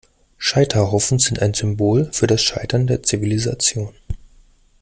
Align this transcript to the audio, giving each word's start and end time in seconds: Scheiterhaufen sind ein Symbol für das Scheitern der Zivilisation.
Scheiterhaufen 0.39 1.19
sind 1.19 1.43
ein 1.43 1.53
Symbol 1.53 2.11
für 2.11 2.25
das 2.25 2.41
Scheitern 2.41 2.87
der 2.87 3.03
Zivilisation. 3.03 3.93